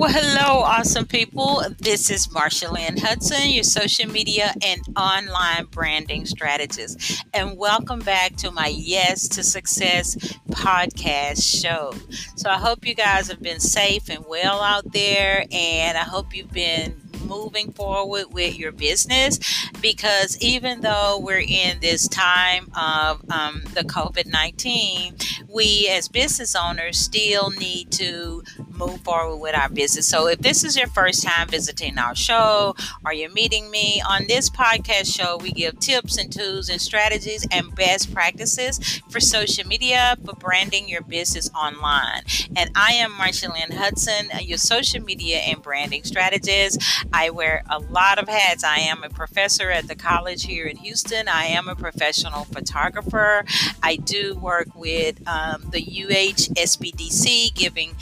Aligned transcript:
Well, 0.00 0.10
hello, 0.10 0.62
awesome 0.62 1.04
people. 1.04 1.62
This 1.78 2.08
is 2.08 2.26
Marsha 2.28 2.72
Lynn 2.72 2.96
Hudson, 2.96 3.50
your 3.50 3.64
social 3.64 4.10
media 4.10 4.54
and 4.64 4.80
online 4.96 5.66
branding 5.66 6.24
strategist. 6.24 7.22
And 7.34 7.58
welcome 7.58 7.98
back 7.98 8.34
to 8.36 8.50
my 8.50 8.68
Yes 8.68 9.28
to 9.28 9.42
Success 9.42 10.16
podcast 10.48 11.42
show. 11.42 11.92
So 12.34 12.48
I 12.48 12.56
hope 12.56 12.86
you 12.86 12.94
guys 12.94 13.28
have 13.28 13.42
been 13.42 13.60
safe 13.60 14.08
and 14.08 14.24
well 14.26 14.62
out 14.62 14.90
there, 14.90 15.44
and 15.52 15.98
I 15.98 16.04
hope 16.04 16.34
you've 16.34 16.50
been 16.50 16.98
moving 17.26 17.70
forward 17.70 18.32
with 18.32 18.58
your 18.58 18.72
business 18.72 19.38
because 19.82 20.40
even 20.40 20.80
though 20.80 21.18
we're 21.22 21.44
in 21.46 21.78
this 21.80 22.08
time 22.08 22.70
of 22.74 23.22
um, 23.30 23.62
the 23.74 23.82
COVID 23.82 24.26
19, 24.26 25.16
we 25.48 25.88
as 25.90 26.08
business 26.08 26.56
owners 26.56 26.98
still 26.98 27.50
need 27.50 27.90
to 27.92 28.42
move 28.80 29.00
forward 29.02 29.36
with 29.36 29.54
our 29.54 29.68
business. 29.68 30.08
So, 30.08 30.26
if 30.26 30.38
this 30.40 30.64
is 30.64 30.76
your 30.76 30.88
first 30.88 31.22
time 31.22 31.48
visiting 31.48 31.98
our 31.98 32.14
show 32.14 32.74
or 33.04 33.12
you're 33.12 33.30
meeting 33.30 33.70
me 33.70 34.02
on 34.08 34.26
this 34.26 34.48
podcast 34.48 35.14
show, 35.14 35.36
we 35.36 35.52
give 35.52 35.78
tips 35.78 36.16
and 36.16 36.32
tools 36.32 36.68
and 36.68 36.80
strategies 36.80 37.46
and 37.52 37.74
best 37.74 38.12
practices 38.12 39.00
for 39.10 39.20
social 39.20 39.66
media 39.66 40.16
for 40.24 40.34
branding 40.34 40.88
your 40.88 41.02
business 41.02 41.50
online. 41.54 42.22
And 42.56 42.70
I 42.74 42.92
am 42.94 43.12
Marsha 43.12 43.52
Lynn 43.52 43.76
Hudson, 43.76 44.30
your 44.40 44.58
social 44.58 45.02
media 45.02 45.38
and 45.38 45.62
branding 45.62 46.04
strategist. 46.04 46.82
I 47.12 47.30
wear 47.30 47.62
a 47.68 47.78
lot 47.78 48.18
of 48.18 48.28
hats. 48.28 48.64
I 48.64 48.78
am 48.78 49.04
a 49.04 49.10
professor 49.10 49.70
at 49.70 49.88
the 49.88 49.94
college 49.94 50.44
here 50.44 50.66
in 50.66 50.78
Houston. 50.78 51.28
I 51.28 51.44
am 51.44 51.68
a 51.68 51.76
professional 51.76 52.44
photographer. 52.44 53.44
I 53.82 53.96
do 53.96 54.36
work 54.36 54.68
with 54.74 55.20
um, 55.28 55.66
the 55.70 55.80
UH 55.80 56.54
SBDC, 56.54 57.54
giving 57.54 57.94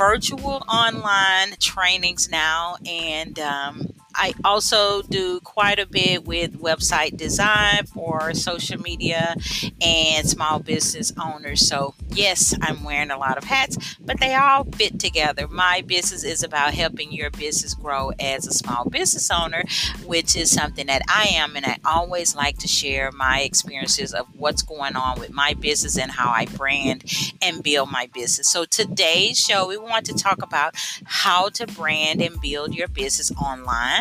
virtual 0.00 0.64
online 0.66 1.54
trainings 1.60 2.30
now, 2.30 2.76
and 2.86 3.38
um, 3.38 3.86
I 4.14 4.34
also 4.44 5.02
do 5.02 5.40
quite 5.40 5.78
a 5.78 5.86
bit 5.86 6.24
with 6.24 6.60
website 6.60 7.16
design 7.16 7.86
for 7.86 8.34
social 8.34 8.80
media 8.80 9.34
and 9.80 10.28
small 10.28 10.58
business 10.58 11.12
owners. 11.22 11.66
So, 11.66 11.94
yes, 12.10 12.54
I'm 12.60 12.84
wearing 12.84 13.10
a 13.10 13.18
lot 13.18 13.38
of 13.38 13.44
hats, 13.44 13.96
but 14.00 14.20
they 14.20 14.34
all 14.34 14.64
fit 14.64 14.98
together. 14.98 15.46
My 15.48 15.82
business 15.86 16.24
is 16.24 16.42
about 16.42 16.74
helping 16.74 17.12
your 17.12 17.30
business 17.30 17.74
grow 17.74 18.10
as 18.18 18.46
a 18.46 18.52
small 18.52 18.84
business 18.84 19.30
owner, 19.30 19.64
which 20.04 20.36
is 20.36 20.50
something 20.50 20.86
that 20.86 21.02
I 21.08 21.28
am, 21.34 21.56
and 21.56 21.64
I 21.64 21.78
always 21.84 22.34
like 22.34 22.58
to 22.58 22.68
share 22.68 23.12
my 23.12 23.40
experiences 23.40 24.12
of 24.12 24.26
what's 24.36 24.62
going 24.62 24.96
on 24.96 25.20
with 25.20 25.30
my 25.30 25.54
business 25.54 25.96
and 25.98 26.10
how 26.10 26.30
I 26.30 26.46
brand 26.46 27.04
and 27.40 27.62
build 27.62 27.90
my 27.90 28.08
business. 28.12 28.48
So, 28.48 28.64
today's 28.64 29.38
show, 29.38 29.68
we 29.68 29.76
want 29.76 30.06
to 30.06 30.14
talk 30.14 30.42
about 30.42 30.74
how 31.04 31.48
to 31.50 31.66
brand 31.66 32.20
and 32.20 32.40
build 32.40 32.74
your 32.74 32.88
business 32.88 33.30
online 33.32 33.99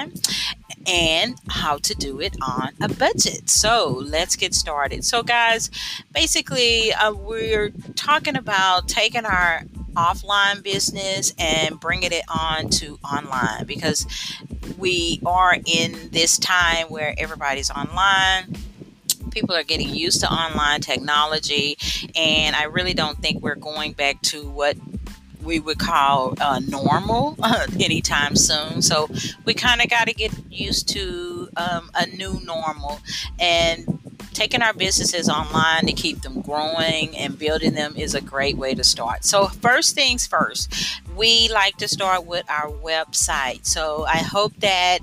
and 0.88 1.36
how 1.50 1.78
to 1.78 1.94
do 1.96 2.20
it 2.20 2.36
on 2.42 2.72
a 2.82 2.90
budget. 2.90 3.50
So 3.50 4.02
let's 4.04 4.36
get 4.36 4.54
started. 4.54 5.04
So, 5.04 5.24
guys, 5.24 5.70
basically, 6.14 6.94
uh, 6.94 7.14
we're 7.14 7.70
talking 7.96 8.36
about 8.36 8.88
taking 8.88 9.26
our 9.26 9.64
offline 9.94 10.64
business 10.64 11.34
and 11.38 11.80
bringing 11.80 12.12
it 12.12 12.24
on 12.30 12.70
to 12.70 12.98
online 13.04 13.66
because 13.66 14.06
we 14.78 15.20
are 15.26 15.58
in 15.66 16.10
this 16.12 16.38
time 16.38 16.88
where 16.88 17.14
everybody's 17.18 17.70
online 17.72 18.56
people 19.32 19.56
are 19.56 19.64
getting 19.64 19.90
used 19.90 20.22
to 20.22 20.32
online 20.32 20.82
technology 20.82 21.78
and 22.16 22.56
i 22.56 22.64
really 22.64 22.94
don't 22.94 23.20
think 23.20 23.44
we're 23.44 23.56
going 23.56 23.92
back 23.94 24.20
to 24.22 24.50
what 24.50 24.76
we 25.44 25.60
would 25.60 25.80
call 25.80 26.34
uh, 26.40 26.60
normal 26.68 27.38
anytime 27.80 28.36
soon. 28.36 28.82
So 28.82 29.10
we 29.46 29.54
kind 29.54 29.82
of 29.82 29.90
got 29.90 30.08
to 30.08 30.14
get 30.14 30.32
used 30.52 30.90
to 30.90 31.50
um, 31.58 31.90
a 31.96 32.06
new 32.08 32.40
normal 32.46 33.00
and 33.40 34.00
taking 34.34 34.62
our 34.62 34.74
businesses 34.74 35.28
online 35.28 35.86
to 35.86 35.92
keep 35.92 36.22
them 36.22 36.42
growing 36.42 37.18
and 37.18 37.38
building 37.38 37.74
them 37.74 37.94
is 37.98 38.16
a 38.16 38.22
great 38.22 38.58
way 38.58 38.74
to 38.74 38.84
start. 38.84 39.26
So, 39.26 39.48
first 39.48 39.96
things 39.96 40.26
first, 40.26 40.74
we 41.16 41.50
like 41.50 41.78
to 41.78 41.88
start 41.88 42.26
with 42.26 42.50
our 42.50 42.70
website. 42.70 43.66
So, 43.66 44.06
I 44.06 44.18
hope 44.18 44.54
that 44.60 45.00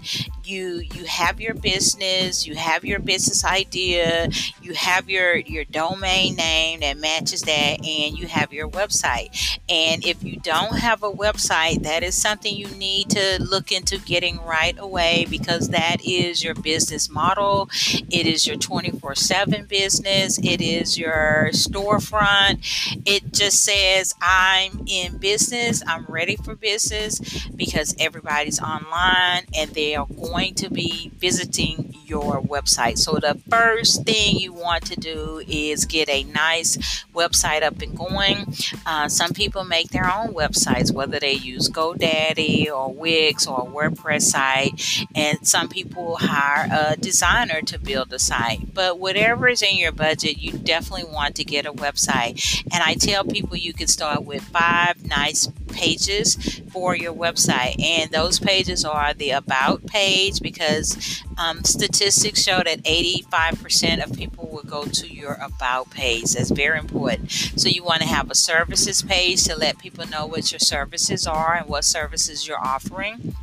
you 0.46 0.82
you 0.94 1.04
have 1.04 1.40
your 1.40 1.54
business, 1.54 2.46
you 2.46 2.54
have 2.54 2.84
your 2.84 2.98
business 3.00 3.44
idea, 3.44 4.28
you 4.62 4.74
have 4.74 5.10
your 5.10 5.36
your 5.36 5.64
domain 5.64 6.36
name 6.36 6.80
that 6.80 6.98
matches 6.98 7.42
that 7.42 7.84
and 7.84 8.18
you 8.18 8.26
have 8.26 8.52
your 8.52 8.68
website. 8.68 9.58
And 9.68 10.04
if 10.04 10.22
you 10.22 10.36
don't 10.36 10.78
have 10.78 11.02
a 11.02 11.10
website, 11.10 11.82
that 11.82 12.02
is 12.02 12.14
something 12.14 12.54
you 12.54 12.68
need 12.68 13.10
to 13.10 13.38
look 13.42 13.72
into 13.72 13.98
getting 13.98 14.38
right 14.44 14.76
away 14.78 15.26
because 15.28 15.68
that 15.70 16.04
is 16.04 16.44
your 16.44 16.54
business 16.54 17.10
model. 17.10 17.68
It 18.10 18.26
is 18.26 18.46
your 18.46 18.56
24/7 18.56 19.68
business. 19.68 20.38
It 20.38 20.60
is 20.60 20.98
your 20.98 21.50
storefront. 21.52 22.60
It 23.04 23.32
just 23.32 23.64
says 23.64 24.14
I'm 24.20 24.84
in 24.86 25.18
business. 25.18 25.82
I'm 25.86 26.04
ready 26.08 26.36
for 26.36 26.54
business 26.54 27.20
because 27.54 27.94
everybody's 27.98 28.60
online 28.60 29.44
and 29.54 29.70
they 29.70 29.94
are 29.96 30.06
going 30.06 30.35
going 30.36 30.54
to 30.54 30.70
be 30.70 31.10
visiting 31.16 31.94
your 32.04 32.42
website. 32.42 32.98
So, 32.98 33.14
the 33.14 33.40
first 33.48 34.04
thing 34.04 34.36
you 34.36 34.52
want 34.52 34.84
to 34.86 34.96
do 34.96 35.42
is 35.48 35.86
get 35.86 36.08
a 36.10 36.24
nice 36.24 37.04
website 37.14 37.62
up 37.62 37.80
and 37.80 37.96
going. 37.96 38.46
Uh, 38.84 39.08
some 39.08 39.32
people 39.32 39.64
make 39.64 39.88
their 39.90 40.04
own 40.04 40.34
websites, 40.34 40.92
whether 40.92 41.18
they 41.18 41.32
use 41.32 41.70
GoDaddy 41.70 42.66
or 42.68 42.92
Wix 42.92 43.46
or 43.46 43.62
a 43.62 43.64
WordPress 43.64 44.22
site, 44.22 45.06
and 45.14 45.46
some 45.46 45.68
people 45.68 46.16
hire 46.16 46.68
a 46.70 46.96
designer 46.96 47.62
to 47.62 47.78
build 47.78 48.12
a 48.12 48.18
site. 48.18 48.74
But 48.74 48.98
whatever 48.98 49.48
is 49.48 49.62
in 49.62 49.76
your 49.76 49.92
budget, 49.92 50.36
you 50.36 50.52
definitely 50.52 51.10
want 51.10 51.34
to 51.36 51.44
get 51.44 51.64
a 51.64 51.72
website. 51.72 52.62
And 52.72 52.82
I 52.82 52.94
tell 52.94 53.24
people 53.24 53.56
you 53.56 53.72
can 53.72 53.86
start 53.86 54.24
with 54.24 54.42
five 54.42 55.05
nice 55.06 55.48
pages 55.68 56.60
for 56.70 56.94
your 56.94 57.14
website, 57.14 57.80
and 57.82 58.10
those 58.10 58.38
pages 58.38 58.84
are 58.84 59.14
the 59.14 59.30
About 59.30 59.86
page 59.86 60.40
because 60.40 61.22
um, 61.38 61.64
statistics 61.64 62.42
show 62.42 62.62
that 62.64 62.82
85% 62.82 64.04
of 64.04 64.16
people 64.16 64.48
will 64.50 64.62
go 64.62 64.84
to 64.84 65.12
your 65.12 65.34
about 65.34 65.90
page. 65.90 66.32
That's 66.32 66.50
very 66.50 66.78
important. 66.78 67.30
So 67.30 67.68
you 67.68 67.84
want 67.84 68.02
to 68.02 68.08
have 68.08 68.30
a 68.30 68.34
services 68.34 69.02
page 69.02 69.44
to 69.44 69.56
let 69.56 69.78
people 69.78 70.06
know 70.08 70.26
what 70.26 70.50
your 70.52 70.58
services 70.58 71.26
are 71.26 71.56
and 71.56 71.68
what 71.68 71.84
services 71.84 72.46
you're 72.46 72.64
offering. 72.64 73.34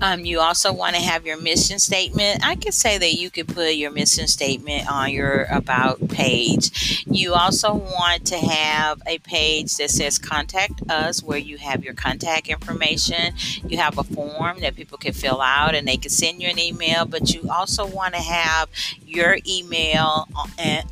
Um, 0.00 0.24
you 0.24 0.40
also 0.40 0.72
want 0.72 0.96
to 0.96 1.02
have 1.02 1.26
your 1.26 1.40
mission 1.40 1.78
statement. 1.78 2.46
I 2.46 2.54
could 2.54 2.74
say 2.74 2.98
that 2.98 3.14
you 3.14 3.30
could 3.30 3.48
put 3.48 3.74
your 3.74 3.90
mission 3.90 4.26
statement 4.26 4.90
on 4.90 5.10
your 5.10 5.44
about 5.50 6.08
page. 6.08 7.04
You 7.06 7.34
also 7.34 7.74
want 7.74 8.26
to 8.26 8.38
have 8.38 9.02
a 9.06 9.18
page 9.18 9.76
that 9.76 9.90
says 9.90 10.18
contact 10.18 10.82
us 10.88 11.22
where 11.22 11.38
you 11.38 11.58
have 11.58 11.84
your 11.84 11.94
contact 11.94 12.48
information. 12.48 13.34
You 13.66 13.78
have 13.78 13.98
a 13.98 14.04
form 14.04 14.60
that 14.60 14.76
people 14.76 14.98
can 14.98 15.12
fill 15.12 15.40
out 15.40 15.74
and 15.74 15.86
they 15.86 15.96
can 15.96 16.10
send 16.10 16.42
you 16.42 16.48
an 16.48 16.58
email, 16.58 17.04
but 17.04 17.34
you 17.34 17.48
also 17.50 17.86
want 17.86 18.14
to 18.14 18.20
have 18.20 18.68
your 19.08 19.38
email 19.46 20.28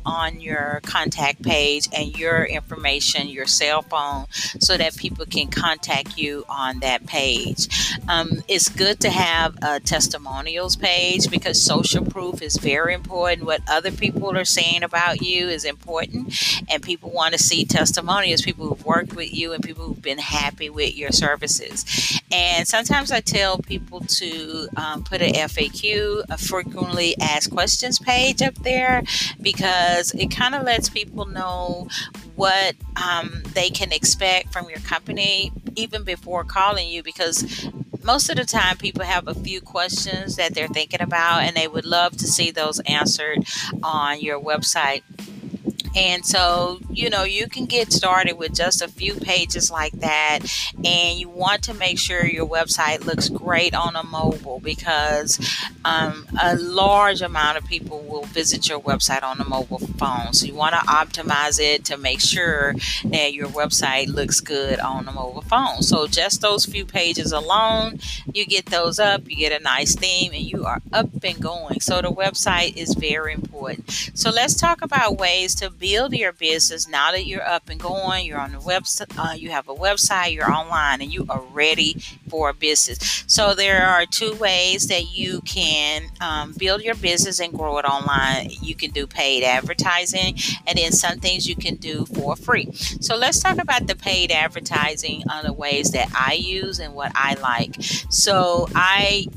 on 0.05 0.41
your 0.41 0.81
contact 0.83 1.41
page 1.43 1.87
and 1.95 2.17
your 2.17 2.43
information, 2.43 3.27
your 3.27 3.45
cell 3.45 3.81
phone, 3.81 4.25
so 4.59 4.75
that 4.77 4.97
people 4.97 5.25
can 5.25 5.47
contact 5.47 6.17
you 6.17 6.43
on 6.49 6.79
that 6.79 7.05
page. 7.05 7.67
Um, 8.09 8.41
it's 8.47 8.69
good 8.69 8.99
to 9.01 9.09
have 9.09 9.57
a 9.61 9.79
testimonials 9.79 10.75
page 10.75 11.29
because 11.29 11.63
social 11.63 12.05
proof 12.05 12.41
is 12.41 12.57
very 12.57 12.93
important. 12.93 13.45
What 13.45 13.61
other 13.69 13.91
people 13.91 14.35
are 14.37 14.45
saying 14.45 14.83
about 14.83 15.21
you 15.21 15.47
is 15.47 15.63
important, 15.63 16.33
and 16.69 16.81
people 16.81 17.11
want 17.11 17.33
to 17.33 17.39
see 17.39 17.65
testimonials, 17.65 18.41
people 18.41 18.67
who've 18.67 18.85
worked 18.85 19.13
with 19.13 19.33
you 19.33 19.53
and 19.53 19.63
people 19.63 19.85
who've 19.85 20.01
been 20.01 20.17
happy 20.17 20.69
with 20.69 20.95
your 20.95 21.11
services. 21.11 21.85
And 22.31 22.67
sometimes 22.67 23.11
I 23.11 23.21
tell 23.21 23.57
people 23.59 24.01
to 24.01 24.67
um, 24.75 25.03
put 25.03 25.21
an 25.21 25.33
FAQ, 25.33 26.23
a 26.29 26.37
frequently 26.37 27.15
asked 27.19 27.51
questions 27.51 27.99
page 27.99 28.41
up 28.41 28.55
there 28.55 29.03
because 29.41 30.13
it 30.13 30.27
kind 30.31 30.53
of 30.53 30.63
lets 30.63 30.89
people 30.89 31.25
know 31.25 31.87
what 32.35 32.75
um, 32.95 33.43
they 33.53 33.69
can 33.69 33.91
expect 33.91 34.51
from 34.51 34.69
your 34.69 34.79
company 34.79 35.51
even 35.75 36.03
before 36.03 36.43
calling 36.43 36.89
you 36.89 37.01
because 37.01 37.69
most 38.03 38.29
of 38.29 38.35
the 38.35 38.45
time 38.45 38.77
people 38.77 39.03
have 39.03 39.27
a 39.27 39.33
few 39.33 39.61
questions 39.61 40.35
that 40.35 40.53
they're 40.53 40.67
thinking 40.67 41.01
about 41.01 41.41
and 41.41 41.55
they 41.55 41.67
would 41.67 41.85
love 41.85 42.15
to 42.17 42.27
see 42.27 42.51
those 42.51 42.79
answered 42.81 43.39
on 43.83 44.19
your 44.19 44.39
website 44.39 45.03
And 45.97 46.23
so, 46.23 46.79
you 46.91 47.09
know, 47.09 47.23
you 47.23 47.47
can 47.49 47.65
get 47.65 47.91
started 47.91 48.37
with 48.37 48.53
just 48.53 48.83
a 48.83 48.87
few 48.87 49.15
pages 49.15 49.71
like 49.71 49.93
that. 49.93 50.41
And 50.85 51.17
you 51.17 51.27
want 51.27 51.63
to 51.63 51.73
make 51.73 51.97
sure 51.97 52.23
your 52.23 52.45
website 52.45 53.03
looks 53.03 53.29
great 53.29 53.73
on 53.73 53.95
a 53.95 54.03
mobile 54.03 54.59
because 54.59 55.39
um, 55.83 56.27
a 56.39 56.55
large 56.55 57.21
amount 57.21 57.57
of 57.57 57.65
people 57.65 58.01
will 58.01 58.25
visit 58.25 58.69
your 58.69 58.79
website 58.79 59.23
on 59.23 59.41
a 59.41 59.45
mobile 59.49 59.79
phone. 59.79 60.33
So 60.33 60.45
you 60.45 60.53
want 60.53 60.75
to 60.75 60.81
optimize 60.81 61.59
it 61.59 61.83
to 61.85 61.97
make 61.97 62.21
sure 62.21 62.75
that 63.05 63.33
your 63.33 63.47
website 63.47 64.07
looks 64.07 64.39
good 64.39 64.79
on 64.79 65.07
a 65.07 65.11
mobile 65.11 65.41
phone. 65.41 65.81
So 65.81 66.05
just 66.05 66.41
those 66.41 66.65
few 66.65 66.85
pages 66.85 67.31
alone, 67.31 67.99
you 68.31 68.45
get 68.45 68.67
those 68.67 68.99
up, 68.99 69.27
you 69.27 69.35
get 69.35 69.59
a 69.59 69.63
nice 69.63 69.95
theme, 69.95 70.31
and 70.31 70.43
you 70.43 70.63
are 70.65 70.79
up 70.93 71.09
and 71.23 71.41
going. 71.41 71.79
So 71.79 72.01
the 72.03 72.11
website 72.11 72.77
is 72.77 72.93
very 72.93 73.33
important. 73.33 74.11
So 74.13 74.29
let's 74.29 74.53
talk 74.53 74.83
about 74.83 75.17
ways 75.17 75.55
to 75.55 75.71
build 75.87 76.13
your 76.13 76.33
business 76.33 76.85
now 76.87 77.11
that 77.11 77.25
you're 77.25 77.47
up 77.47 77.69
and 77.69 77.79
going. 77.79 78.25
You're 78.25 78.39
on 78.39 78.51
the 78.51 78.57
website, 78.57 79.11
uh, 79.17 79.33
you 79.33 79.51
have 79.51 79.69
a 79.69 79.75
website, 79.75 80.33
you're 80.33 80.51
online, 80.51 81.01
and 81.01 81.13
you 81.13 81.25
are 81.29 81.41
ready 81.53 81.95
for 82.29 82.49
a 82.49 82.53
business. 82.53 83.23
So 83.27 83.53
there 83.53 83.85
are 83.87 84.05
two 84.05 84.33
ways 84.35 84.87
that 84.87 85.15
you 85.15 85.39
can 85.41 86.09
um, 86.19 86.53
build 86.57 86.81
your 86.81 86.95
business 86.95 87.39
and 87.39 87.53
grow 87.53 87.77
it 87.77 87.85
online. 87.85 88.49
You 88.61 88.75
can 88.75 88.91
do 88.91 89.07
paid 89.07 89.43
advertising, 89.43 90.37
and 90.65 90.77
then 90.77 90.91
some 90.91 91.19
things 91.19 91.47
you 91.47 91.55
can 91.55 91.75
do 91.75 92.05
for 92.07 92.35
free. 92.35 92.69
So 92.73 93.15
let's 93.15 93.39
talk 93.39 93.57
about 93.57 93.87
the 93.87 93.95
paid 93.95 94.31
advertising 94.31 95.23
on 95.31 95.45
the 95.45 95.53
ways 95.53 95.91
that 95.91 96.09
I 96.13 96.33
use 96.33 96.79
and 96.79 96.95
what 96.95 97.13
I 97.15 97.35
like. 97.35 97.75
So 98.09 98.67
I 98.75 99.27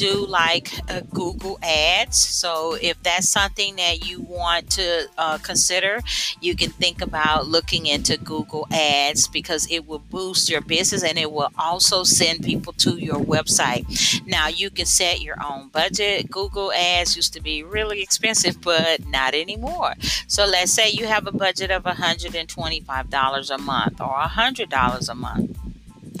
do 0.00 0.24
like 0.24 0.72
Google 1.12 1.58
Ads. 1.62 2.16
So 2.16 2.74
if 2.80 3.02
that's 3.02 3.28
something 3.28 3.76
that 3.76 4.08
you 4.08 4.22
want 4.22 4.70
to 4.70 5.08
uh, 5.18 5.36
consider, 5.42 6.00
you 6.40 6.56
can 6.56 6.70
think 6.70 7.02
about 7.02 7.48
looking 7.48 7.84
into 7.84 8.16
Google 8.16 8.66
Ads 8.72 9.28
because 9.28 9.70
it 9.70 9.86
will 9.86 9.98
boost 9.98 10.48
your 10.48 10.62
business 10.62 11.04
and 11.04 11.18
it 11.18 11.30
will 11.30 11.52
also 11.58 12.02
send 12.02 12.42
people 12.42 12.72
to 12.84 12.96
your 12.96 13.20
website. 13.20 13.84
Now 14.26 14.48
you 14.48 14.70
can 14.70 14.86
set 14.86 15.20
your 15.20 15.36
own 15.44 15.68
budget. 15.68 16.30
Google 16.30 16.72
Ads 16.72 17.16
used 17.16 17.34
to 17.34 17.42
be 17.42 17.62
really 17.62 18.00
expensive, 18.00 18.62
but 18.62 19.06
not 19.06 19.34
anymore. 19.34 19.92
So 20.26 20.46
let's 20.46 20.72
say 20.72 20.88
you 20.88 21.06
have 21.08 21.26
a 21.26 21.32
budget 21.32 21.70
of 21.70 21.82
$125 21.82 23.50
a 23.50 23.58
month 23.58 24.00
or 24.00 24.14
$100 24.14 25.08
a 25.10 25.14
month 25.14 25.59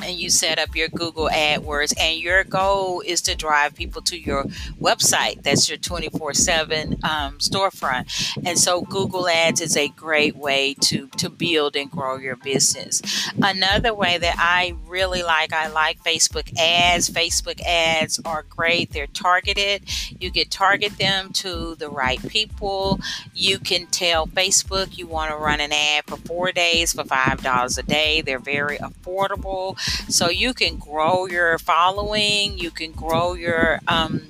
and 0.02 0.18
you 0.18 0.30
set 0.30 0.58
up 0.58 0.74
your 0.74 0.88
Google 0.88 1.28
AdWords, 1.28 1.92
and 1.98 2.18
your 2.18 2.44
goal 2.44 3.02
is 3.04 3.20
to 3.22 3.34
drive 3.34 3.74
people 3.74 4.02
to 4.02 4.18
your 4.18 4.44
website. 4.80 5.42
That's 5.42 5.68
your 5.68 5.78
24 5.78 6.30
um, 6.30 6.34
7 6.34 6.96
storefront. 7.38 8.36
And 8.46 8.58
so, 8.58 8.82
Google 8.82 9.28
Ads 9.28 9.60
is 9.60 9.76
a 9.76 9.88
great 9.88 10.36
way 10.36 10.74
to, 10.80 11.08
to 11.18 11.28
build 11.28 11.76
and 11.76 11.90
grow 11.90 12.16
your 12.16 12.36
business. 12.36 13.02
Another 13.42 13.94
way 13.94 14.18
that 14.18 14.36
I 14.38 14.74
really 14.86 15.22
like, 15.22 15.52
I 15.52 15.68
like 15.68 16.02
Facebook 16.02 16.52
ads. 16.58 17.10
Facebook 17.10 17.60
ads 17.62 18.20
are 18.24 18.44
great, 18.48 18.92
they're 18.92 19.06
targeted. 19.06 19.82
You 20.20 20.30
can 20.30 20.48
target 20.48 20.98
them 20.98 21.32
to 21.34 21.74
the 21.76 21.88
right 21.88 22.20
people. 22.28 23.00
You 23.34 23.58
can 23.58 23.86
tell 23.86 24.26
Facebook 24.26 24.96
you 24.96 25.06
want 25.06 25.30
to 25.30 25.36
run 25.36 25.60
an 25.60 25.72
ad 25.72 26.04
for 26.06 26.16
four 26.16 26.52
days 26.52 26.92
for 26.92 27.04
$5 27.04 27.78
a 27.78 27.82
day, 27.82 28.20
they're 28.20 28.38
very 28.38 28.78
affordable. 28.78 29.76
So 30.08 30.28
you 30.28 30.54
can 30.54 30.76
grow 30.76 31.26
your 31.26 31.58
following, 31.58 32.58
you 32.58 32.70
can 32.70 32.92
grow 32.92 33.34
your 33.34 33.80
um, 33.88 34.22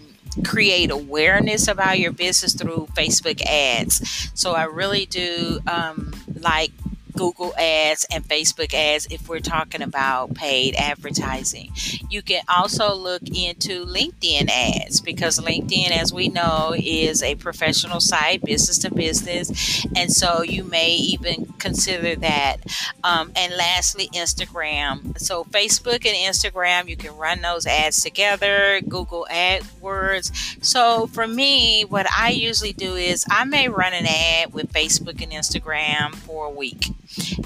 create 0.45 0.91
awareness 0.91 1.69
about 1.69 1.99
your 1.99 2.13
business 2.13 2.55
through 2.55 2.89
Facebook 2.95 3.43
ads. 3.43 4.31
So 4.35 4.53
I 4.53 4.65
really 4.65 5.07
do 5.07 5.61
um, 5.67 6.13
like 6.41 6.71
Google 7.13 7.55
ads 7.57 8.07
and 8.11 8.25
Facebook 8.25 8.75
ads 8.75 9.07
if 9.11 9.29
we're 9.29 9.41
talking 9.41 9.83
about 9.83 10.35
paid 10.35 10.75
advertising. 10.77 11.73
You 12.09 12.23
can 12.23 12.43
also 12.49 12.95
look 12.95 13.23
into 13.29 13.85
LinkedIn 13.85 14.49
ads 14.49 15.01
because 15.01 15.39
LinkedIn, 15.39 15.91
as 15.91 16.13
we 16.13 16.29
know, 16.29 16.75
is 16.77 17.23
a 17.23 17.35
professional 17.37 18.01
site, 18.01 18.43
business 18.43 18.79
to 18.79 18.95
business. 18.95 19.87
And 19.97 20.13
so 20.13 20.43
you 20.43 20.65
may 20.65 20.95
even 20.95 21.47
consider 21.59 22.17
that. 22.17 22.59
Um, 23.05 23.33
and 23.37 23.55
lastly, 23.57 24.09
Instagram. 24.15 25.19
So 25.19 25.45
Facebook 25.45 26.07
and 26.07 26.17
Instagram, 26.17 26.89
you 26.89 26.97
can 26.97 27.17
run 27.17 27.43
those 27.43 27.67
ads 27.67 28.03
together, 28.03 28.81
Google 28.89 29.27
AdWords. 29.31 30.65
So 30.65 31.07
for 31.09 31.27
me, 31.27 31.85
what 31.85 32.11
I 32.11 32.31
usually 32.31 32.73
do 32.73 32.95
is 32.95 33.25
I 33.31 33.45
may 33.45 33.69
run 33.69 33.93
an 33.93 34.07
ad 34.07 34.53
with 34.53 34.73
Facebook 34.73 35.23
and 35.23 35.33
Instagram 35.33 36.15
for 36.15 36.47
a 36.47 36.51
week 36.51 36.87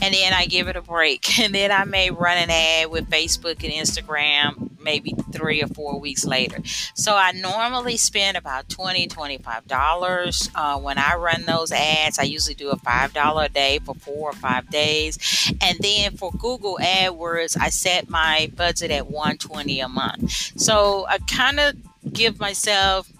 and 0.00 0.14
then 0.14 0.32
I 0.32 0.46
give 0.46 0.68
it 0.68 0.76
a 0.76 0.82
break. 0.82 1.24
And 1.44 1.54
then 1.54 1.70
I 1.72 1.84
may 1.84 2.10
run 2.10 2.38
an 2.38 2.48
ad 2.50 2.90
with 2.90 3.10
Facebook 3.10 3.62
and 3.64 3.72
Instagram 3.72 4.74
maybe 4.84 5.14
three 5.32 5.62
or 5.62 5.66
four 5.68 5.98
weeks 5.98 6.24
later. 6.24 6.58
So 6.94 7.16
I 7.16 7.32
normally 7.32 7.96
spend 7.96 8.36
about 8.36 8.68
$20, 8.68 9.08
$25 9.08 10.50
uh, 10.54 10.78
when 10.78 10.98
I 10.98 11.14
run 11.16 11.44
those 11.46 11.72
ads. 11.72 12.18
I 12.18 12.24
usually 12.24 12.54
do 12.54 12.70
a 12.70 12.76
$5 12.76 13.44
a 13.44 13.48
day 13.48 13.80
for 13.84 13.94
four 13.94 14.30
or 14.30 14.34
five 14.34 14.70
days. 14.70 15.18
And 15.60 15.78
then 15.80 16.16
for 16.16 16.30
Google 16.32 16.78
AdWords, 16.80 17.56
I 17.58 17.70
set 17.70 18.08
my 18.08 18.50
budget 18.54 18.90
at 18.90 19.06
120 19.06 19.80
a 19.80 19.88
month. 19.88 20.30
So 20.60 21.06
I 21.08 21.18
kind 21.18 21.58
of 21.58 21.74
give 22.12 22.38
myself 22.38 23.10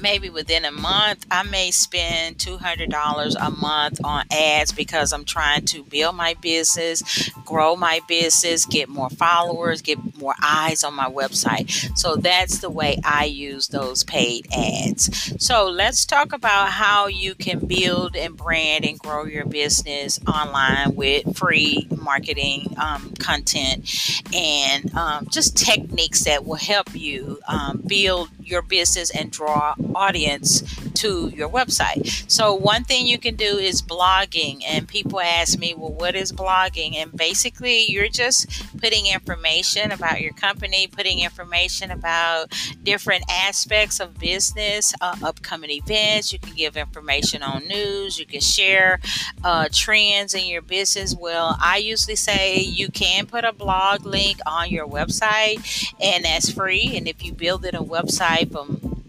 maybe 0.00 0.30
within 0.30 0.64
a 0.64 0.72
month, 0.72 1.26
I 1.30 1.42
may 1.44 1.70
spend 1.70 2.38
$200 2.38 3.34
a 3.38 3.50
month 3.50 4.00
on 4.04 4.24
ads 4.30 4.72
because 4.72 5.12
I'm 5.12 5.24
trying 5.24 5.64
to 5.66 5.82
build 5.84 6.16
my 6.16 6.34
business, 6.40 7.30
grow 7.44 7.76
my 7.76 8.00
business, 8.08 8.66
get 8.66 8.88
more 8.88 9.10
followers, 9.10 9.82
get 9.82 9.98
more 10.18 10.34
eyes 10.42 10.84
on 10.84 10.94
my 10.94 11.10
website. 11.10 11.96
So 11.96 12.16
that's 12.16 12.58
the 12.58 12.70
way 12.70 12.98
I 13.04 13.24
use 13.24 13.68
those 13.68 14.04
paid 14.04 14.46
ads. 14.52 15.34
So 15.42 15.66
let's 15.68 16.04
talk 16.04 16.32
about 16.32 16.70
how 16.70 17.06
you 17.06 17.34
can 17.34 17.60
build 17.66 18.16
and 18.16 18.36
brand 18.36 18.84
and 18.84 18.98
grow 18.98 19.24
your 19.24 19.46
business 19.46 20.20
online 20.26 20.94
with 20.94 21.36
free 21.36 21.88
marketing 21.90 22.74
um, 22.78 23.12
content 23.18 23.90
and 24.34 24.94
um, 24.94 25.26
just 25.30 25.56
techniques 25.56 26.24
that 26.24 26.44
will 26.44 26.54
help 26.54 26.94
you 26.94 27.38
um, 27.48 27.82
build 27.86 28.28
your 28.46 28.62
business 28.62 29.10
and 29.10 29.30
draw 29.30 29.74
audience 29.94 30.62
to 30.94 31.28
your 31.28 31.48
website. 31.48 32.30
So, 32.30 32.54
one 32.54 32.84
thing 32.84 33.06
you 33.06 33.18
can 33.18 33.34
do 33.34 33.58
is 33.58 33.82
blogging. 33.82 34.62
And 34.66 34.88
people 34.88 35.20
ask 35.20 35.58
me, 35.58 35.74
well, 35.76 35.92
what 35.92 36.14
is 36.14 36.32
blogging? 36.32 36.94
And 36.96 37.12
basically, 37.12 37.90
you're 37.90 38.08
just 38.08 38.46
putting 38.78 39.06
information 39.06 39.90
about 39.92 40.20
your 40.20 40.32
company, 40.32 40.86
putting 40.86 41.20
information 41.20 41.90
about 41.90 42.52
different 42.82 43.24
aspects 43.30 44.00
of 44.00 44.18
business, 44.18 44.94
uh, 45.00 45.16
upcoming 45.22 45.70
events. 45.70 46.32
You 46.32 46.38
can 46.38 46.54
give 46.54 46.76
information 46.76 47.42
on 47.42 47.66
news, 47.66 48.18
you 48.18 48.26
can 48.26 48.40
share 48.40 49.00
uh, 49.44 49.68
trends 49.72 50.34
in 50.34 50.46
your 50.46 50.62
business. 50.62 51.14
Well, 51.14 51.56
I 51.60 51.78
usually 51.78 52.16
say 52.16 52.58
you 52.58 52.88
can 52.88 53.26
put 53.26 53.44
a 53.44 53.52
blog 53.52 54.06
link 54.06 54.38
on 54.46 54.70
your 54.70 54.86
website, 54.86 55.92
and 56.00 56.24
that's 56.24 56.50
free. 56.50 56.96
And 56.96 57.08
if 57.08 57.24
you 57.24 57.32
build 57.32 57.64
it 57.64 57.74
a 57.74 57.82
website 57.82 58.35
from 58.44 59.04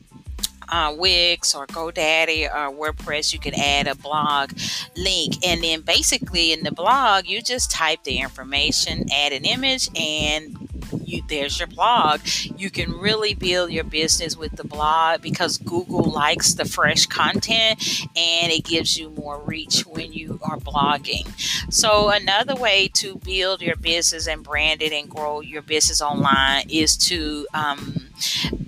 uh, 0.70 0.94
Wix 0.98 1.56
or 1.56 1.68
GoDaddy 1.68 2.50
or 2.50 2.92
WordPress, 2.92 3.34
you 3.34 3.40
can 3.40 3.54
add 3.56 3.88
a 3.88 3.96
blog 3.96 4.52
link. 4.96 5.46
And 5.46 5.64
then 5.64 5.82
basically 5.82 6.52
in 6.52 6.64
the 6.64 6.72
blog, 6.72 7.26
you 7.26 7.42
just 7.42 7.72
type 7.72 8.04
the 8.04 8.20
information, 8.20 9.06
add 9.12 9.34
an 9.34 9.46
image, 9.46 9.90
and 9.98 10.68
you, 11.04 11.24
there's 11.28 11.60
your 11.60 11.68
blog. 11.68 12.22
You 12.58 12.70
can 12.70 12.92
really 12.92 13.34
build 13.34 13.72
your 13.72 13.84
business 13.84 14.36
with 14.36 14.54
the 14.54 14.64
blog 14.64 15.22
because 15.22 15.58
Google 15.58 16.04
likes 16.04 16.54
the 16.54 16.66
fresh 16.66 17.06
content 17.06 17.82
and 18.16 18.52
it 18.52 18.66
gives 18.66 18.98
you 18.98 19.10
more 19.12 19.40
reach 19.42 19.86
when 19.86 20.14
you 20.14 20.40
are 20.44 20.58
blogging. 20.58 21.28
So, 21.72 22.10
another 22.10 22.56
way 22.56 22.90
to 22.96 23.16
build 23.18 23.62
your 23.62 23.76
business 23.76 24.28
and 24.28 24.44
brand 24.44 24.82
it 24.82 24.92
and 24.92 25.10
grow 25.10 25.42
your 25.42 25.62
business 25.62 26.02
online 26.02 26.70
is 26.70 26.98
to 26.98 27.48
um, 27.54 27.97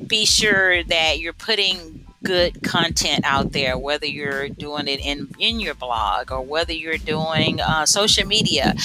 be 0.07 0.25
sure 0.25 0.83
that 0.83 1.19
you're 1.19 1.33
putting 1.33 2.05
good 2.23 2.61
content 2.63 3.23
out 3.23 3.51
there, 3.53 3.77
whether 3.77 4.05
you're 4.05 4.49
doing 4.49 4.87
it 4.87 4.99
in, 4.99 5.29
in 5.39 5.59
your 5.59 5.73
blog 5.73 6.31
or 6.31 6.41
whether 6.41 6.73
you're 6.73 6.97
doing 6.97 7.61
uh, 7.61 7.85
social 7.85 8.27
media 8.27 8.75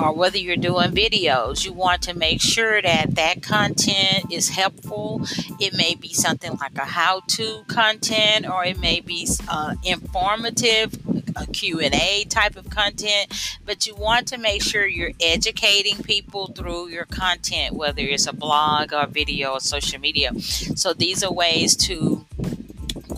or 0.00 0.12
whether 0.12 0.36
you're 0.36 0.56
doing 0.56 0.90
videos. 0.90 1.64
You 1.64 1.72
want 1.72 2.02
to 2.02 2.14
make 2.14 2.40
sure 2.40 2.82
that 2.82 3.14
that 3.14 3.42
content 3.42 4.30
is 4.30 4.50
helpful. 4.50 5.22
It 5.58 5.74
may 5.74 5.94
be 5.94 6.12
something 6.12 6.52
like 6.60 6.76
a 6.76 6.84
how-to 6.84 7.64
content 7.68 8.48
or 8.48 8.64
it 8.64 8.78
may 8.78 9.00
be 9.00 9.26
uh, 9.48 9.74
informative 9.84 11.01
a 11.36 11.46
q&a 11.46 12.24
type 12.28 12.56
of 12.56 12.68
content 12.70 13.58
but 13.64 13.86
you 13.86 13.94
want 13.94 14.26
to 14.28 14.38
make 14.38 14.62
sure 14.62 14.86
you're 14.86 15.12
educating 15.20 16.02
people 16.02 16.46
through 16.48 16.88
your 16.88 17.04
content 17.06 17.74
whether 17.74 18.02
it's 18.02 18.26
a 18.26 18.32
blog 18.32 18.92
or 18.92 19.06
video 19.06 19.52
or 19.52 19.60
social 19.60 19.98
media 20.00 20.30
so 20.40 20.92
these 20.92 21.22
are 21.22 21.32
ways 21.32 21.76
to 21.76 22.24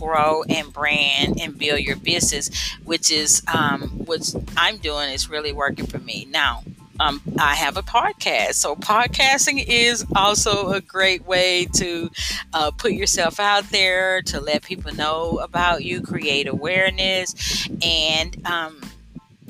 grow 0.04 0.44
and 0.48 0.72
brand 0.72 1.40
and 1.40 1.58
build 1.58 1.80
your 1.80 1.96
business, 1.96 2.50
which 2.84 3.10
is 3.10 3.42
um, 3.52 3.82
what 4.04 4.34
I'm 4.56 4.78
doing 4.78 5.10
is 5.10 5.30
really 5.30 5.52
working 5.52 5.86
for 5.86 5.98
me. 5.98 6.26
Now, 6.30 6.62
um, 7.00 7.20
I 7.38 7.54
have 7.54 7.76
a 7.76 7.82
podcast. 7.82 8.54
So, 8.54 8.76
podcasting 8.76 9.64
is 9.66 10.06
also 10.14 10.70
a 10.70 10.80
great 10.80 11.26
way 11.26 11.66
to 11.74 12.10
uh, 12.52 12.70
put 12.70 12.92
yourself 12.92 13.40
out 13.40 13.70
there, 13.70 14.22
to 14.22 14.40
let 14.40 14.62
people 14.62 14.94
know 14.94 15.38
about 15.38 15.84
you, 15.84 16.02
create 16.02 16.46
awareness, 16.46 17.63
and 17.84 18.46
um, 18.46 18.80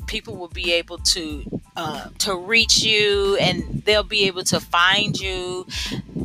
people 0.07 0.35
will 0.35 0.49
be 0.49 0.73
able 0.73 0.97
to 0.99 1.61
uh, 1.77 2.09
to 2.19 2.35
reach 2.35 2.83
you 2.83 3.35
and 3.35 3.83
they'll 3.83 4.03
be 4.03 4.27
able 4.27 4.43
to 4.43 4.59
find 4.61 5.19
you 5.19 5.65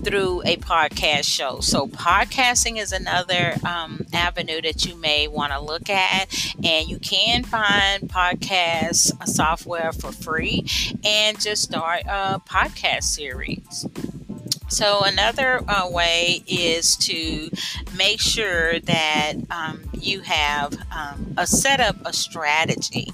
through 0.05 0.43
a 0.45 0.57
podcast 0.57 1.25
show. 1.25 1.61
So 1.61 1.89
podcasting 1.89 2.79
is 2.79 2.93
another 2.93 3.57
um, 3.67 4.07
avenue 4.13 4.63
that 4.63 4.87
you 4.87 4.95
may 4.95 5.29
want 5.29 5.53
to 5.53 5.61
look 5.61 5.91
at 5.91 6.27
and 6.63 6.89
you 6.89 6.99
can 6.99 7.43
find 7.43 8.03
podcast 8.05 9.27
software 9.27 9.93
for 9.93 10.13
free 10.13 10.67
and 11.05 11.41
just 11.41 11.63
start 11.63 12.03
a 12.07 12.41
podcast 12.49 13.03
series 13.03 13.87
so, 14.71 15.01
another 15.03 15.61
uh, 15.67 15.89
way 15.91 16.45
is 16.47 16.97
to 16.99 17.51
make 17.97 18.21
sure 18.21 18.79
that 18.79 19.33
um, 19.51 19.83
you 19.93 20.21
have 20.21 20.75
um, 20.93 21.35
a 21.37 21.47
setup, 21.47 21.97
a 22.07 22.13
strategy. 22.13 23.09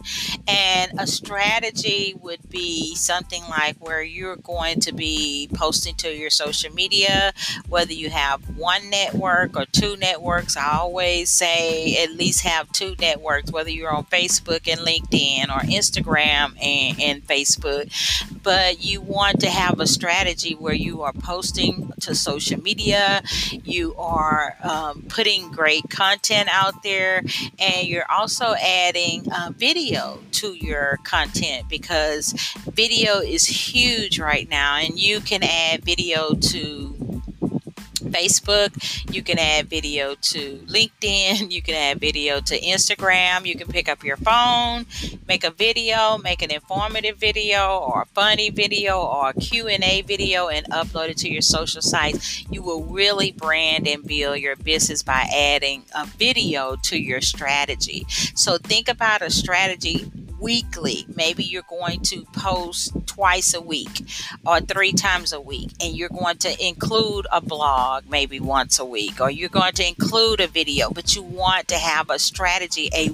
And 0.46 0.92
a 1.00 1.06
strategy 1.06 2.14
would 2.20 2.48
be 2.50 2.94
something 2.94 3.42
like 3.48 3.76
where 3.78 4.02
you're 4.02 4.36
going 4.36 4.80
to 4.80 4.92
be 4.92 5.48
posting 5.54 5.94
to 5.96 6.14
your 6.14 6.30
social 6.30 6.72
media, 6.72 7.32
whether 7.68 7.92
you 7.92 8.10
have 8.10 8.56
one 8.56 8.90
network 8.90 9.56
or 9.56 9.64
two 9.64 9.96
networks. 9.96 10.58
I 10.58 10.76
always 10.76 11.30
say 11.30 12.02
at 12.04 12.12
least 12.12 12.42
have 12.42 12.70
two 12.72 12.94
networks, 13.00 13.50
whether 13.50 13.70
you're 13.70 13.94
on 13.94 14.04
Facebook 14.04 14.70
and 14.70 14.80
LinkedIn 14.80 15.44
or 15.48 15.60
Instagram 15.60 16.54
and, 16.62 17.00
and 17.00 17.26
Facebook. 17.26 17.90
But 18.42 18.84
you 18.84 19.00
want 19.00 19.40
to 19.40 19.50
have 19.50 19.80
a 19.80 19.86
strategy 19.86 20.54
where 20.54 20.74
you 20.74 21.02
are 21.02 21.12
posting 21.14 21.45
posting 21.46 21.92
to 22.00 22.14
social 22.14 22.60
media, 22.60 23.22
you 23.64 23.94
are 23.96 24.56
um, 24.64 25.04
putting 25.08 25.50
great 25.52 25.88
content 25.88 26.48
out 26.50 26.82
there, 26.82 27.22
and 27.60 27.86
you're 27.86 28.10
also 28.10 28.54
adding 28.60 29.24
uh, 29.32 29.52
video 29.56 30.18
to 30.32 30.54
your 30.54 30.98
content 31.04 31.68
because 31.68 32.32
video 32.72 33.18
is 33.20 33.46
huge 33.46 34.18
right 34.18 34.48
now, 34.50 34.76
and 34.76 34.98
you 34.98 35.20
can 35.20 35.42
add 35.44 35.84
video 35.84 36.34
to 36.34 36.85
Facebook. 38.16 38.70
You 39.12 39.22
can 39.22 39.38
add 39.38 39.68
video 39.68 40.14
to 40.14 40.58
LinkedIn. 40.66 41.50
You 41.50 41.62
can 41.62 41.74
add 41.74 42.00
video 42.00 42.40
to 42.40 42.58
Instagram. 42.60 43.46
You 43.46 43.56
can 43.56 43.68
pick 43.68 43.88
up 43.88 44.02
your 44.02 44.16
phone, 44.16 44.86
make 45.28 45.44
a 45.44 45.50
video, 45.50 46.18
make 46.18 46.42
an 46.42 46.50
informative 46.50 47.18
video 47.18 47.78
or 47.78 48.02
a 48.02 48.06
funny 48.06 48.50
video 48.50 49.00
or 49.00 49.30
a 49.30 49.34
Q&A 49.34 50.02
video 50.02 50.48
and 50.48 50.66
upload 50.66 51.10
it 51.10 51.18
to 51.18 51.30
your 51.30 51.42
social 51.42 51.82
sites. 51.82 52.44
You 52.50 52.62
will 52.62 52.84
really 52.84 53.32
brand 53.32 53.86
and 53.86 54.06
build 54.06 54.38
your 54.38 54.56
business 54.56 55.02
by 55.02 55.28
adding 55.34 55.84
a 55.94 56.06
video 56.06 56.76
to 56.84 56.98
your 56.98 57.20
strategy. 57.20 58.06
So 58.34 58.56
think 58.56 58.88
about 58.88 59.22
a 59.22 59.30
strategy 59.30 60.10
weekly. 60.40 61.06
Maybe 61.14 61.44
you're 61.44 61.62
going 61.68 62.00
to 62.02 62.24
post 62.32 62.92
twice 63.06 63.54
a 63.54 63.60
week 63.60 64.02
or 64.44 64.60
three 64.60 64.92
times 64.92 65.32
a 65.32 65.40
week, 65.40 65.70
and 65.80 65.96
you're 65.96 66.08
going 66.08 66.38
to 66.38 66.66
include 66.66 67.26
a 67.32 67.40
blog 67.40 68.04
maybe 68.08 68.40
once 68.40 68.78
a 68.78 68.84
week, 68.84 69.20
or 69.20 69.30
you're 69.30 69.48
going 69.48 69.72
to 69.74 69.86
include 69.86 70.40
a 70.40 70.46
video, 70.46 70.90
but 70.90 71.14
you 71.14 71.22
want 71.22 71.68
to 71.68 71.76
have 71.76 72.10
a 72.10 72.18
strategy, 72.18 72.90
a 72.94 73.10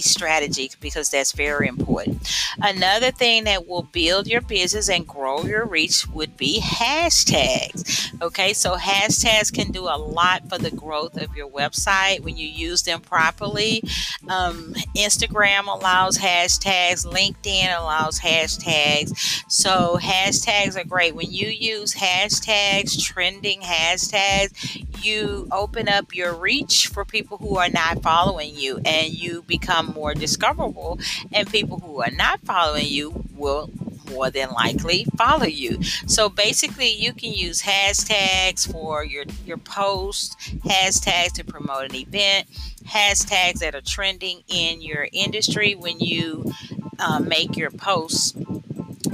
strategy, 0.00 0.70
because 0.80 1.10
that's 1.10 1.32
very 1.32 1.66
important. 1.66 2.28
Another 2.60 3.10
thing 3.10 3.44
that 3.44 3.66
will 3.66 3.82
build 3.82 4.26
your 4.26 4.40
business 4.40 4.88
and 4.88 5.06
grow 5.06 5.42
your 5.42 5.66
reach 5.66 6.06
would 6.08 6.36
be 6.36 6.60
hashtags. 6.60 8.20
Okay, 8.22 8.52
so 8.52 8.76
hashtags 8.76 9.52
can 9.52 9.72
do 9.72 9.84
a 9.84 9.98
lot 9.98 10.48
for 10.48 10.58
the 10.58 10.70
growth 10.70 11.20
of 11.20 11.34
your 11.34 11.48
website 11.48 12.20
when 12.20 12.36
you 12.36 12.46
use 12.46 12.82
them 12.82 13.00
properly. 13.00 13.82
Um, 14.28 14.74
Instagram 14.96 15.66
allows 15.66 16.18
hashtags, 16.18 17.04
LinkedIn 17.06 17.76
allows 17.76 18.20
hashtags. 18.20 19.42
So 19.50 19.98
hashtags 20.00 20.76
are 20.76 20.84
great. 20.84 21.14
When 21.14 21.30
you 21.30 21.48
use 21.48 21.94
hashtags, 21.94 23.02
trending 23.02 23.60
hashtags, 23.60 24.91
you 25.04 25.48
open 25.52 25.88
up 25.88 26.14
your 26.14 26.34
reach 26.34 26.88
for 26.88 27.04
people 27.04 27.38
who 27.38 27.58
are 27.58 27.68
not 27.68 28.02
following 28.02 28.54
you 28.54 28.80
and 28.84 29.12
you 29.12 29.42
become 29.42 29.86
more 29.86 30.14
discoverable 30.14 30.98
and 31.32 31.50
people 31.50 31.78
who 31.78 32.02
are 32.02 32.10
not 32.10 32.40
following 32.40 32.86
you 32.86 33.24
will 33.36 33.70
more 34.12 34.30
than 34.30 34.50
likely 34.50 35.06
follow 35.16 35.46
you. 35.46 35.82
So 36.06 36.28
basically, 36.28 36.92
you 36.92 37.12
can 37.12 37.32
use 37.32 37.62
hashtags 37.62 38.70
for 38.70 39.04
your 39.04 39.24
your 39.46 39.56
post, 39.56 40.38
hashtags 40.64 41.32
to 41.34 41.44
promote 41.44 41.90
an 41.90 41.94
event, 41.96 42.46
hashtags 42.84 43.60
that 43.60 43.74
are 43.74 43.80
trending 43.80 44.42
in 44.48 44.82
your 44.82 45.08
industry 45.12 45.74
when 45.74 46.00
you 46.00 46.52
uh, 46.98 47.18
make 47.20 47.56
your 47.56 47.70
posts. 47.70 48.34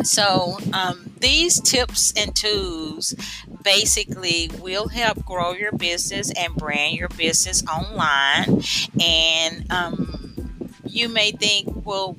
So 0.04 0.58
um, 0.72 1.12
these 1.20 1.60
tips 1.60 2.12
and 2.16 2.34
tools 2.34 3.14
basically 3.62 4.50
will 4.60 4.88
help 4.88 5.24
grow 5.24 5.52
your 5.52 5.72
business 5.72 6.32
and 6.36 6.54
brand 6.54 6.96
your 6.96 7.08
business 7.08 7.62
online. 7.66 8.62
And 9.00 9.70
um, 9.70 10.68
you 10.84 11.08
may 11.08 11.32
think, 11.32 11.68
well, 11.84 12.16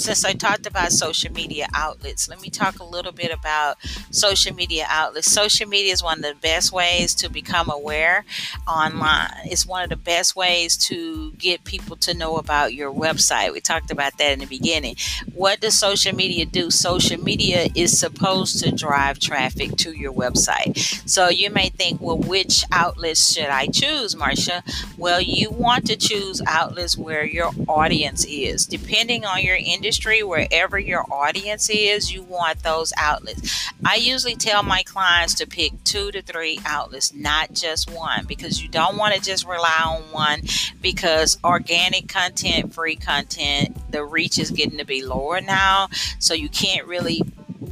since 0.00 0.24
I 0.24 0.32
talked 0.32 0.66
about 0.66 0.92
social 0.92 1.32
media 1.32 1.66
outlets, 1.74 2.28
let 2.28 2.40
me 2.40 2.48
talk 2.50 2.80
a 2.80 2.84
little 2.84 3.12
bit 3.12 3.30
about 3.30 3.76
social 4.10 4.54
media 4.54 4.86
outlets. 4.88 5.30
Social 5.30 5.68
media 5.68 5.92
is 5.92 6.02
one 6.02 6.18
of 6.18 6.24
the 6.24 6.34
best 6.40 6.72
ways 6.72 7.14
to 7.16 7.28
become 7.28 7.70
aware 7.70 8.24
online. 8.66 9.30
It's 9.44 9.66
one 9.66 9.82
of 9.82 9.90
the 9.90 9.96
best 9.96 10.34
ways 10.34 10.76
to 10.88 11.32
get 11.32 11.64
people 11.64 11.96
to 11.98 12.14
know 12.14 12.36
about 12.36 12.72
your 12.74 12.92
website. 12.92 13.52
We 13.52 13.60
talked 13.60 13.90
about 13.90 14.16
that 14.18 14.32
in 14.32 14.38
the 14.38 14.46
beginning. 14.46 14.96
What 15.34 15.60
does 15.60 15.78
social 15.78 16.14
media 16.14 16.46
do? 16.46 16.70
Social 16.70 17.20
media 17.22 17.68
is 17.74 17.98
supposed 17.98 18.62
to 18.64 18.70
drive 18.72 19.18
traffic 19.18 19.76
to 19.78 19.92
your 19.92 20.12
website. 20.12 20.78
So 21.08 21.28
you 21.28 21.50
may 21.50 21.68
think, 21.68 22.00
well, 22.00 22.18
which 22.18 22.64
outlets 22.72 23.34
should 23.34 23.46
I 23.50 23.66
choose, 23.66 24.14
Marsha? 24.14 24.62
Well, 24.96 25.20
you 25.20 25.50
want 25.50 25.86
to 25.86 25.96
choose 25.96 26.40
outlets 26.46 26.96
where 26.96 27.24
your 27.24 27.50
audience 27.68 28.24
is. 28.24 28.66
Depending 28.66 29.24
on 29.24 29.42
your 29.42 29.56
industry, 29.56 29.89
industry, 29.90 30.22
wherever 30.22 30.78
your 30.78 31.04
audience 31.10 31.68
is, 31.68 32.14
you 32.14 32.22
want 32.22 32.62
those 32.62 32.92
outlets. 32.96 33.72
I 33.84 33.96
usually 33.96 34.36
tell 34.36 34.62
my 34.62 34.84
clients 34.84 35.34
to 35.34 35.48
pick 35.48 35.72
two 35.82 36.12
to 36.12 36.22
three 36.22 36.60
outlets, 36.64 37.12
not 37.12 37.52
just 37.52 37.90
one, 37.90 38.24
because 38.26 38.62
you 38.62 38.68
don't 38.68 38.96
want 38.96 39.14
to 39.14 39.20
just 39.20 39.44
rely 39.48 39.82
on 39.84 40.02
one 40.12 40.42
because 40.80 41.38
organic 41.42 42.06
content, 42.06 42.72
free 42.72 42.94
content, 42.94 43.76
the 43.90 44.04
reach 44.04 44.38
is 44.38 44.52
getting 44.52 44.78
to 44.78 44.84
be 44.84 45.04
lower 45.04 45.40
now. 45.40 45.88
So 46.20 46.34
you 46.34 46.48
can't 46.48 46.86
really 46.86 47.22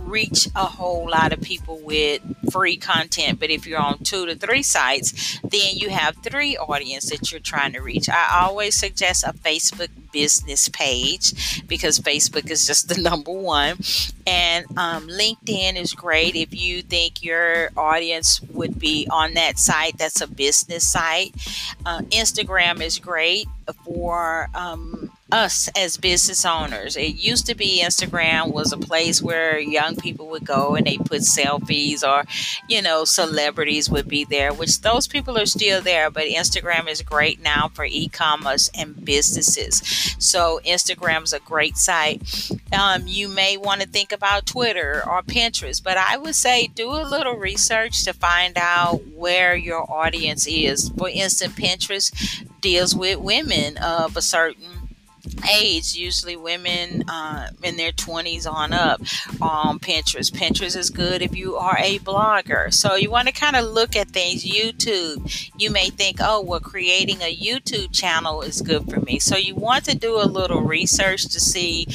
reach 0.09 0.49
a 0.55 0.65
whole 0.65 1.09
lot 1.09 1.33
of 1.33 1.41
people 1.41 1.79
with 1.83 2.21
free 2.50 2.77
content. 2.77 3.38
But 3.41 3.50
if 3.50 3.67
you're 3.67 3.81
on 3.81 3.99
two 3.99 4.27
to 4.27 4.35
three 4.35 4.62
sites, 4.62 5.38
then 5.43 5.75
you 5.75 5.91
have 5.91 6.17
three 6.17 6.57
audience 6.57 7.11
that 7.11 7.31
you're 7.31 7.41
trying 7.41 7.73
to 7.73 7.81
reach. 7.81 8.09
I 8.09 8.41
always 8.43 8.75
suggest 8.75 9.25
a 9.25 9.33
Facebook 9.33 9.91
business 10.12 10.69
page 10.69 11.67
because 11.67 11.99
Facebook 11.99 12.50
is 12.50 12.67
just 12.67 12.88
the 12.88 13.00
number 13.09 13.33
one. 13.33 13.77
And 14.27 14.67
um, 14.77 15.09
LinkedIn 15.09 15.77
is 15.77 15.93
great 15.95 16.35
if 16.37 16.55
you 16.55 16.83
think 16.83 17.23
your 17.23 17.71
audience 17.77 18.41
would 18.43 18.79
be 18.79 19.07
on 19.11 19.35
that 19.35 19.59
site. 19.59 19.99
That's 19.99 20.21
a 20.21 20.27
business 20.27 20.91
site. 20.91 21.35
Uh, 21.87 22.00
Instagram 22.11 22.81
is 22.83 22.99
great 22.99 23.47
for 23.85 24.49
um, 24.55 25.08
us 25.30 25.68
as 25.76 25.97
business 25.97 26.44
owners. 26.44 26.97
It 26.97 27.16
used 27.16 27.47
to 27.47 27.54
be 27.54 27.82
Instagram 27.85 28.52
was 28.52 28.73
a 28.73 28.78
place 28.78 29.20
where 29.20 29.58
young 29.58 29.97
people 29.97 30.28
would 30.28 30.44
go 30.44 30.75
and 30.75 30.87
they 30.87 30.97
put 30.97 31.23
selfies 31.23 32.02
or, 32.02 32.25
you 32.68 32.80
know, 32.80 33.04
celebrities 33.04 33.90
would 33.90 34.08
be 34.08 34.25
there, 34.25 34.52
which 34.52 34.80
those 34.80 35.06
people 35.06 35.38
are 35.38 35.47
still 35.47 35.82
there, 35.82 36.11
but 36.11 36.25
Instagram 36.25 36.88
is 36.88 37.02
great 37.02 37.40
now 37.42 37.70
for 37.75 37.85
e-commerce 37.85 38.70
and 38.75 39.04
businesses. 39.04 39.82
So 40.18 40.61
Instagram's 40.64 41.32
a 41.32 41.40
great 41.40 41.76
site. 41.76 42.50
Um, 42.73 43.06
you 43.06 43.28
may 43.28 43.56
want 43.56 43.80
to 43.82 43.88
think 43.88 44.12
about 44.12 44.47
Twitter 44.47 45.02
or 45.06 45.23
Pinterest, 45.23 45.82
but 45.82 45.97
I 45.97 46.16
would 46.16 46.35
say 46.35 46.68
do 46.68 46.90
a 46.90 47.08
little 47.08 47.35
research 47.35 48.04
to 48.04 48.12
find 48.12 48.56
out 48.56 49.06
where 49.14 49.54
your 49.54 49.90
audience 49.90 50.47
is. 50.47 50.88
For 50.90 51.08
instance, 51.08 51.54
Pinterest 51.54 52.44
deals 52.61 52.94
with 52.94 53.18
women 53.18 53.76
of 53.78 54.16
a 54.16 54.23
certain 54.23 54.77
age, 55.52 55.94
usually 55.94 56.37
women 56.37 57.08
uh, 57.08 57.50
in 57.62 57.76
their 57.76 57.92
20s 57.92 58.50
on 58.50 58.72
up 58.72 59.00
on 59.40 59.78
Pinterest. 59.78 60.30
Pinterest 60.32 60.76
is 60.76 60.90
good 60.90 61.22
if 61.22 61.37
you 61.37 61.56
are 61.56 61.76
a 61.78 61.98
blogger. 62.00 62.72
So 62.72 62.94
you 62.94 63.10
want 63.10 63.28
to 63.28 63.34
kind 63.34 63.56
of 63.56 63.64
look 63.64 63.96
at 63.96 64.08
things. 64.08 64.44
YouTube, 64.44 65.50
you 65.56 65.70
may 65.70 65.90
think, 65.90 66.18
oh, 66.20 66.42
well, 66.42 66.60
creating 66.60 67.20
a 67.22 67.37
YouTube 67.37 67.92
channel 67.92 68.42
is 68.42 68.62
good 68.62 68.88
for 68.90 69.00
me. 69.00 69.18
So 69.18 69.37
you 69.37 69.54
want 69.54 69.84
to 69.87 69.96
do 69.96 70.16
a 70.16 70.26
little 70.26 70.62
research 70.62 71.25
to 71.25 71.40
see 71.40 71.87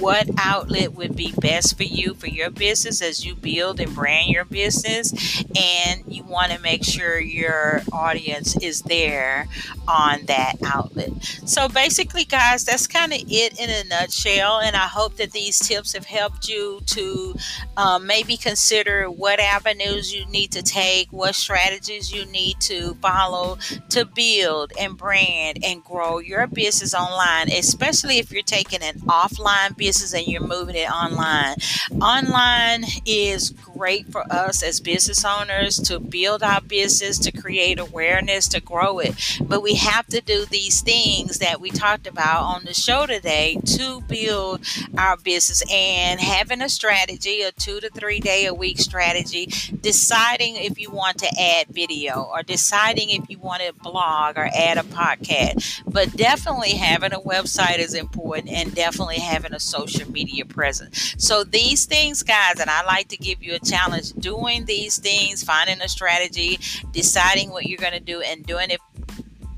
what 0.00 0.28
outlet 0.38 0.94
would 0.94 1.14
be 1.14 1.32
best 1.38 1.76
for 1.76 1.84
you 1.84 2.14
for 2.14 2.26
your 2.26 2.50
business 2.50 3.02
as 3.02 3.24
you 3.24 3.34
build 3.34 3.80
and 3.80 3.94
brand 3.94 4.28
your 4.28 4.44
business 4.44 5.12
and 5.56 6.02
you 6.06 6.24
want 6.24 6.50
to 6.52 6.58
make 6.60 6.84
sure 6.84 7.18
your 7.20 7.82
audience 7.92 8.56
is 8.62 8.82
there 8.82 9.46
on 9.86 10.24
that 10.26 10.54
outlet. 10.64 11.10
So 11.44 11.68
basically 11.68 12.24
guys 12.24 12.64
that's 12.64 12.86
kind 12.86 13.12
of 13.12 13.20
it 13.28 13.58
in 13.60 13.68
a 13.68 13.88
nutshell 13.88 14.60
and 14.60 14.76
i 14.76 14.86
hope 14.86 15.16
that 15.16 15.32
these 15.32 15.58
tips 15.58 15.92
have 15.92 16.04
helped 16.04 16.48
you 16.48 16.80
to 16.86 17.34
um, 17.76 18.06
maybe 18.06 18.36
consider 18.36 19.10
what 19.10 19.40
avenues 19.40 20.14
you 20.14 20.24
need 20.26 20.52
to 20.52 20.62
take 20.62 21.12
what 21.12 21.34
strategies 21.34 22.12
you 22.12 22.24
need 22.26 22.58
to 22.60 22.94
follow 23.02 23.58
to 23.88 24.04
build 24.04 24.72
and 24.78 24.96
brand 24.96 25.58
and 25.64 25.82
grow 25.84 26.18
your 26.18 26.46
business 26.46 26.94
online 26.94 27.50
especially 27.50 28.18
if 28.18 28.30
you're 28.30 28.42
taking 28.42 28.82
an 28.82 28.94
offline 29.00 29.76
business 29.76 29.89
business 29.90 30.14
and 30.14 30.28
you're 30.28 30.40
moving 30.40 30.76
it 30.76 30.88
online. 30.88 31.56
Online 32.00 32.84
is 33.04 33.50
great 33.50 34.06
for 34.06 34.22
us 34.32 34.62
as 34.62 34.78
business 34.78 35.24
owners 35.24 35.78
to 35.78 35.98
build 35.98 36.44
our 36.44 36.60
business, 36.60 37.18
to 37.18 37.32
create 37.32 37.80
awareness, 37.80 38.46
to 38.46 38.60
grow 38.60 39.00
it. 39.00 39.12
But 39.40 39.64
we 39.64 39.74
have 39.74 40.06
to 40.08 40.20
do 40.20 40.44
these 40.44 40.80
things 40.80 41.38
that 41.38 41.60
we 41.60 41.70
talked 41.70 42.06
about 42.06 42.42
on 42.44 42.64
the 42.66 42.72
show 42.72 43.04
today 43.04 43.58
to 43.78 44.00
build 44.02 44.64
our 44.96 45.16
business 45.16 45.64
and 45.68 46.20
having 46.20 46.62
a 46.62 46.68
strategy, 46.68 47.42
a 47.42 47.50
two 47.50 47.80
to 47.80 47.90
three 47.90 48.20
day 48.20 48.46
a 48.46 48.54
week 48.54 48.78
strategy, 48.78 49.46
deciding 49.80 50.54
if 50.54 50.78
you 50.78 50.90
want 50.90 51.18
to 51.18 51.40
add 51.40 51.66
video 51.68 52.28
or 52.32 52.44
deciding 52.44 53.10
if 53.10 53.28
you 53.28 53.40
want 53.40 53.60
to 53.60 53.72
blog 53.72 54.38
or 54.38 54.48
add 54.54 54.78
a 54.78 54.82
podcast. 54.82 55.82
But 55.84 56.16
definitely 56.16 56.76
having 56.76 57.12
a 57.12 57.18
website 57.18 57.78
is 57.78 57.94
important 57.94 58.50
and 58.50 58.72
definitely 58.72 59.18
having 59.18 59.52
a 59.52 59.58
social 59.58 59.79
social 59.80 60.10
media 60.10 60.44
presence. 60.44 61.14
So 61.18 61.44
these 61.44 61.86
things, 61.86 62.22
guys, 62.22 62.60
and 62.60 62.70
I 62.70 62.84
like 62.84 63.08
to 63.08 63.16
give 63.16 63.42
you 63.42 63.54
a 63.54 63.58
challenge 63.58 64.12
doing 64.12 64.64
these 64.64 64.98
things, 64.98 65.42
finding 65.42 65.80
a 65.80 65.88
strategy, 65.88 66.58
deciding 66.92 67.50
what 67.50 67.66
you're 67.66 67.78
going 67.78 67.92
to 67.92 68.00
do, 68.00 68.20
and 68.20 68.44
doing 68.44 68.70
it 68.70 68.80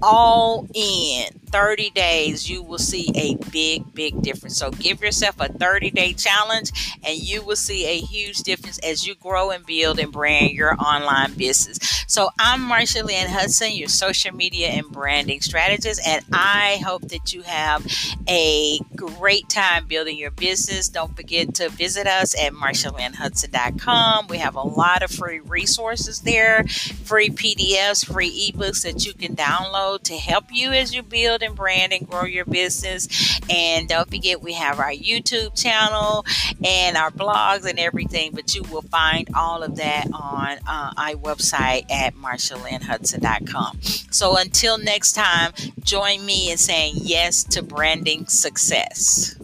all 0.02 0.66
in 0.74 1.41
30 1.52 1.90
days, 1.90 2.48
you 2.48 2.62
will 2.62 2.78
see 2.78 3.12
a 3.14 3.36
big, 3.50 3.94
big 3.94 4.22
difference. 4.22 4.56
So 4.56 4.70
give 4.70 5.02
yourself 5.02 5.36
a 5.38 5.52
30 5.52 5.90
day 5.90 6.14
challenge 6.14 6.72
and 7.04 7.18
you 7.18 7.42
will 7.42 7.56
see 7.56 7.84
a 7.86 7.98
huge 7.98 8.38
difference 8.38 8.78
as 8.78 9.06
you 9.06 9.14
grow 9.14 9.50
and 9.50 9.64
build 9.66 9.98
and 9.98 10.10
brand 10.10 10.52
your 10.52 10.74
online 10.82 11.34
business. 11.34 11.78
So 12.08 12.30
I'm 12.38 12.60
Marsha 12.60 13.04
Lynn 13.04 13.28
Hudson, 13.28 13.72
your 13.72 13.88
social 13.88 14.34
media 14.34 14.68
and 14.68 14.86
branding 14.90 15.40
strategist, 15.40 16.00
and 16.06 16.24
I 16.32 16.80
hope 16.84 17.08
that 17.08 17.32
you 17.32 17.42
have 17.42 17.86
a 18.28 18.80
great 18.96 19.48
time 19.48 19.86
building 19.86 20.16
your 20.16 20.30
business. 20.30 20.88
Don't 20.88 21.14
forget 21.16 21.54
to 21.56 21.68
visit 21.68 22.06
us 22.06 22.34
at 22.40 22.52
marshalynnhudson.com. 22.52 24.26
We 24.28 24.38
have 24.38 24.56
a 24.56 24.62
lot 24.62 25.02
of 25.02 25.10
free 25.10 25.40
resources 25.40 26.20
there, 26.20 26.64
free 27.04 27.30
PDFs, 27.30 28.10
free 28.10 28.52
ebooks 28.52 28.82
that 28.84 29.04
you 29.04 29.12
can 29.12 29.36
download 29.36 30.02
to 30.04 30.16
help 30.16 30.46
you 30.50 30.70
as 30.70 30.94
you 30.94 31.02
build 31.02 31.41
and 31.42 31.54
brand 31.54 31.92
and 31.92 32.08
grow 32.08 32.24
your 32.24 32.44
business. 32.44 33.08
And 33.50 33.88
don't 33.88 34.08
forget, 34.08 34.42
we 34.42 34.54
have 34.54 34.78
our 34.78 34.92
YouTube 34.92 35.60
channel 35.60 36.24
and 36.64 36.96
our 36.96 37.10
blogs 37.10 37.68
and 37.68 37.78
everything, 37.78 38.32
but 38.32 38.54
you 38.54 38.62
will 38.64 38.82
find 38.82 39.28
all 39.34 39.62
of 39.62 39.76
that 39.76 40.06
on 40.12 40.58
uh, 40.66 40.92
our 40.96 41.14
website 41.14 41.90
at 41.90 42.14
marshalynnhudson.com. 42.14 43.80
So 43.82 44.36
until 44.36 44.78
next 44.78 45.12
time, 45.12 45.52
join 45.82 46.24
me 46.24 46.50
in 46.50 46.58
saying 46.58 46.94
yes 46.96 47.44
to 47.44 47.62
branding 47.62 48.26
success. 48.26 49.36